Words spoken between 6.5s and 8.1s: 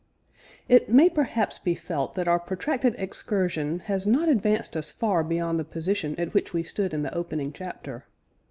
we stood in the opening chapter.